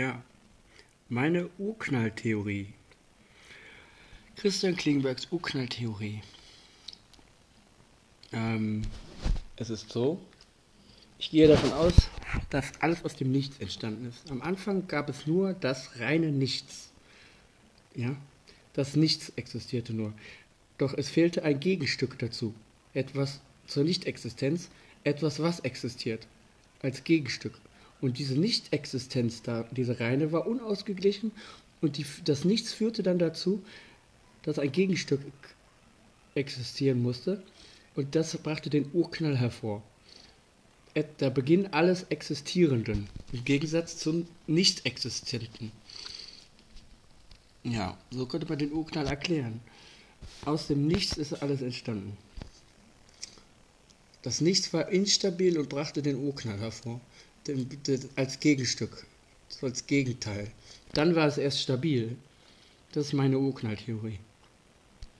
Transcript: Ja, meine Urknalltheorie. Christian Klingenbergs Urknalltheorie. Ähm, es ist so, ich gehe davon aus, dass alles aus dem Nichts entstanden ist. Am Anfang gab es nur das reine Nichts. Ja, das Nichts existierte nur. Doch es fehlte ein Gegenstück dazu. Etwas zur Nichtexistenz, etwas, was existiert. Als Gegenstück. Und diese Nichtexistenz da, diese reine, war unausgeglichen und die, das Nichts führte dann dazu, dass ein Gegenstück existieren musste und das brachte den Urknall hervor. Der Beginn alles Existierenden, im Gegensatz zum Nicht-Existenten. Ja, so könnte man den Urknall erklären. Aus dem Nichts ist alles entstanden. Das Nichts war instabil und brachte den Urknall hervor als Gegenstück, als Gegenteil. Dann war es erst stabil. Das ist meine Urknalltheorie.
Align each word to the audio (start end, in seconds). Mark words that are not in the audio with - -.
Ja, 0.00 0.22
meine 1.10 1.50
Urknalltheorie. 1.58 2.68
Christian 4.34 4.74
Klingenbergs 4.74 5.28
Urknalltheorie. 5.30 6.22
Ähm, 8.32 8.80
es 9.56 9.68
ist 9.68 9.90
so, 9.90 10.18
ich 11.18 11.30
gehe 11.30 11.46
davon 11.46 11.74
aus, 11.74 11.92
dass 12.48 12.80
alles 12.80 13.04
aus 13.04 13.14
dem 13.16 13.30
Nichts 13.30 13.58
entstanden 13.58 14.08
ist. 14.08 14.30
Am 14.30 14.40
Anfang 14.40 14.88
gab 14.88 15.10
es 15.10 15.26
nur 15.26 15.52
das 15.52 16.00
reine 16.00 16.32
Nichts. 16.32 16.88
Ja, 17.94 18.16
das 18.72 18.96
Nichts 18.96 19.28
existierte 19.36 19.92
nur. 19.92 20.14
Doch 20.78 20.94
es 20.94 21.10
fehlte 21.10 21.42
ein 21.42 21.60
Gegenstück 21.60 22.18
dazu. 22.18 22.54
Etwas 22.94 23.42
zur 23.66 23.84
Nichtexistenz, 23.84 24.70
etwas, 25.04 25.42
was 25.42 25.60
existiert. 25.60 26.26
Als 26.80 27.04
Gegenstück. 27.04 27.60
Und 28.00 28.18
diese 28.18 28.34
Nichtexistenz 28.34 29.42
da, 29.42 29.64
diese 29.70 30.00
reine, 30.00 30.32
war 30.32 30.46
unausgeglichen 30.46 31.32
und 31.80 31.98
die, 31.98 32.06
das 32.24 32.44
Nichts 32.44 32.72
führte 32.72 33.02
dann 33.02 33.18
dazu, 33.18 33.62
dass 34.42 34.58
ein 34.58 34.72
Gegenstück 34.72 35.20
existieren 36.34 37.02
musste 37.02 37.42
und 37.94 38.14
das 38.14 38.36
brachte 38.38 38.70
den 38.70 38.90
Urknall 38.92 39.36
hervor. 39.36 39.82
Der 40.94 41.30
Beginn 41.30 41.68
alles 41.72 42.04
Existierenden, 42.04 43.08
im 43.32 43.44
Gegensatz 43.44 43.96
zum 43.96 44.26
Nicht-Existenten. 44.46 45.70
Ja, 47.62 47.96
so 48.10 48.26
könnte 48.26 48.48
man 48.48 48.58
den 48.58 48.72
Urknall 48.72 49.06
erklären. 49.06 49.60
Aus 50.44 50.66
dem 50.66 50.86
Nichts 50.86 51.16
ist 51.16 51.42
alles 51.42 51.62
entstanden. 51.62 52.16
Das 54.22 54.40
Nichts 54.40 54.72
war 54.72 54.88
instabil 54.88 55.58
und 55.58 55.68
brachte 55.68 56.02
den 56.02 56.16
Urknall 56.16 56.58
hervor 56.58 57.00
als 58.16 58.40
Gegenstück, 58.40 59.06
als 59.62 59.86
Gegenteil. 59.86 60.50
Dann 60.92 61.14
war 61.14 61.26
es 61.26 61.38
erst 61.38 61.60
stabil. 61.60 62.16
Das 62.92 63.06
ist 63.06 63.12
meine 63.12 63.38
Urknalltheorie. 63.38 64.18